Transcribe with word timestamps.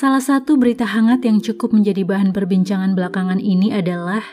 Salah 0.00 0.24
satu 0.24 0.56
berita 0.56 0.88
hangat 0.88 1.28
yang 1.28 1.44
cukup 1.44 1.76
menjadi 1.76 2.08
bahan 2.08 2.32
perbincangan 2.32 2.96
belakangan 2.96 3.36
ini 3.36 3.68
adalah 3.68 4.24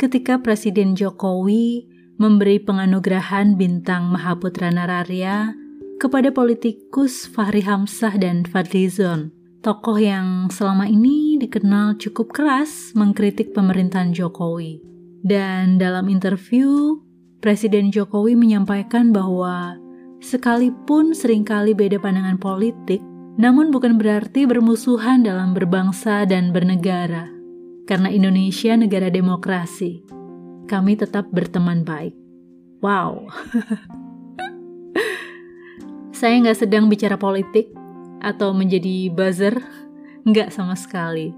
ketika 0.00 0.40
Presiden 0.40 0.96
Jokowi 0.96 1.84
memberi 2.16 2.56
penganugerahan 2.56 3.52
bintang 3.52 4.08
Mahaputra 4.08 4.72
Nararya 4.72 5.52
kepada 6.00 6.32
politikus 6.32 7.28
Fahri 7.28 7.60
Hamzah 7.60 8.16
dan 8.16 8.48
Fadlizon, 8.48 9.28
tokoh 9.60 10.00
yang 10.00 10.48
selama 10.48 10.88
ini 10.88 11.36
dikenal 11.36 12.00
cukup 12.00 12.32
keras 12.32 12.96
mengkritik 12.96 13.52
pemerintahan 13.52 14.16
Jokowi. 14.16 14.80
Dan 15.20 15.76
dalam 15.76 16.08
interview, 16.08 16.96
Presiden 17.44 17.92
Jokowi 17.92 18.40
menyampaikan 18.40 19.12
bahwa 19.12 19.76
sekalipun 20.24 21.12
sering 21.12 21.44
kali 21.44 21.76
beda 21.76 22.00
pandangan 22.00 22.40
politik, 22.40 23.04
namun 23.40 23.72
bukan 23.72 23.96
berarti 23.96 24.44
bermusuhan 24.44 25.24
dalam 25.24 25.56
berbangsa 25.56 26.28
dan 26.28 26.52
bernegara. 26.52 27.32
Karena 27.88 28.12
Indonesia 28.12 28.76
negara 28.76 29.08
demokrasi, 29.08 30.04
kami 30.68 31.00
tetap 31.00 31.32
berteman 31.32 31.80
baik. 31.80 32.12
Wow. 32.84 33.32
Saya 36.20 36.36
nggak 36.44 36.60
sedang 36.60 36.92
bicara 36.92 37.16
politik 37.16 37.72
atau 38.20 38.52
menjadi 38.52 39.08
buzzer, 39.08 39.56
nggak 40.28 40.52
sama 40.52 40.76
sekali. 40.76 41.32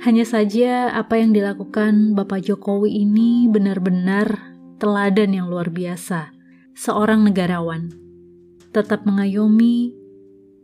Hanya 0.00 0.24
saja 0.24 0.88
apa 0.96 1.20
yang 1.20 1.36
dilakukan 1.36 2.16
Bapak 2.16 2.48
Jokowi 2.48 3.04
ini 3.04 3.44
benar-benar 3.44 4.56
teladan 4.80 5.36
yang 5.36 5.52
luar 5.52 5.68
biasa. 5.68 6.32
Seorang 6.72 7.28
negarawan 7.28 7.92
tetap 8.72 9.04
mengayomi, 9.04 9.99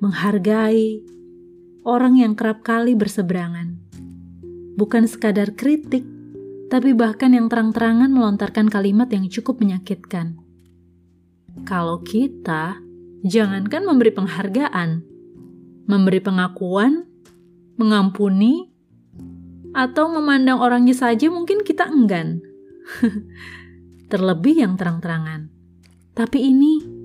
menghargai 0.00 1.00
orang 1.86 2.20
yang 2.20 2.36
kerap 2.36 2.60
kali 2.60 2.92
berseberangan. 2.92 3.80
Bukan 4.76 5.08
sekadar 5.08 5.56
kritik, 5.56 6.04
tapi 6.68 6.92
bahkan 6.92 7.32
yang 7.32 7.48
terang-terangan 7.48 8.12
melontarkan 8.12 8.68
kalimat 8.68 9.08
yang 9.08 9.30
cukup 9.32 9.62
menyakitkan. 9.62 10.36
Kalau 11.64 12.04
kita, 12.04 12.76
jangankan 13.24 13.82
memberi 13.88 14.12
penghargaan, 14.12 15.00
memberi 15.88 16.20
pengakuan, 16.20 17.08
mengampuni, 17.80 18.68
atau 19.72 20.08
memandang 20.08 20.60
orangnya 20.60 20.92
saja 20.92 21.28
mungkin 21.32 21.64
kita 21.64 21.88
enggan. 21.88 22.44
Terlebih 24.12 24.60
yang 24.60 24.76
terang-terangan. 24.76 25.48
Tapi 26.16 26.38
ini 26.48 26.95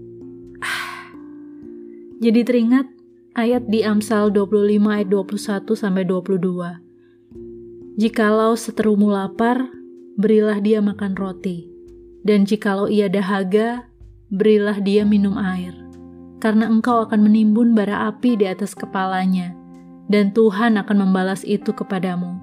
jadi 2.22 2.46
teringat 2.46 2.86
ayat 3.34 3.66
di 3.66 3.82
Amsal 3.82 4.30
25 4.30 4.78
ayat 4.94 5.10
21 5.10 5.74
sampai 5.74 6.06
22. 6.06 7.98
Jikalau 7.98 8.54
seterumu 8.54 9.10
lapar, 9.10 9.66
berilah 10.22 10.62
dia 10.62 10.86
makan 10.86 11.18
roti. 11.18 11.66
Dan 12.22 12.46
jikalau 12.46 12.86
ia 12.86 13.10
dahaga, 13.10 13.90
berilah 14.30 14.78
dia 14.86 15.02
minum 15.02 15.34
air. 15.34 15.74
Karena 16.38 16.70
engkau 16.70 17.02
akan 17.10 17.26
menimbun 17.26 17.74
bara 17.74 18.06
api 18.14 18.38
di 18.38 18.46
atas 18.46 18.78
kepalanya, 18.78 19.58
dan 20.06 20.30
Tuhan 20.30 20.78
akan 20.78 21.10
membalas 21.10 21.42
itu 21.42 21.74
kepadamu. 21.74 22.38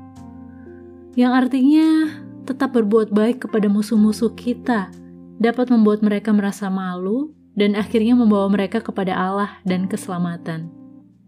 Yang 1.15 1.33
artinya, 1.47 2.19
tetap 2.51 2.75
berbuat 2.75 3.15
baik 3.15 3.47
kepada 3.47 3.71
musuh-musuh 3.71 4.34
kita, 4.34 4.91
dapat 5.39 5.71
membuat 5.71 6.03
mereka 6.03 6.34
merasa 6.34 6.67
malu 6.67 7.31
dan 7.59 7.75
akhirnya 7.75 8.14
membawa 8.14 8.47
mereka 8.47 8.78
kepada 8.78 9.19
Allah 9.19 9.59
dan 9.67 9.91
keselamatan. 9.91 10.70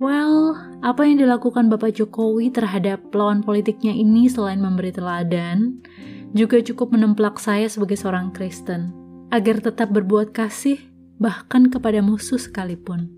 Well, 0.00 0.56
apa 0.81 1.05
yang 1.05 1.20
dilakukan 1.20 1.69
Bapak 1.69 1.98
Jokowi 1.98 2.48
terhadap 2.48 3.12
lawan 3.12 3.44
politiknya 3.44 3.93
ini 3.93 4.32
selain 4.32 4.62
memberi 4.62 4.94
teladan, 4.94 5.84
juga 6.32 6.62
cukup 6.65 6.97
menemplak 6.97 7.37
saya 7.37 7.69
sebagai 7.69 8.00
seorang 8.00 8.32
Kristen, 8.32 8.94
agar 9.28 9.60
tetap 9.60 9.93
berbuat 9.93 10.32
kasih 10.32 10.81
bahkan 11.21 11.69
kepada 11.69 12.00
musuh 12.00 12.41
sekalipun. 12.41 13.12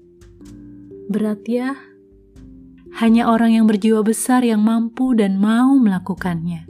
Berat 1.06 1.46
ya? 1.46 1.78
Hanya 2.98 3.30
orang 3.30 3.54
yang 3.54 3.70
berjiwa 3.70 4.02
besar 4.02 4.42
yang 4.42 4.66
mampu 4.66 5.14
dan 5.14 5.38
mau 5.38 5.78
melakukannya. 5.78 6.66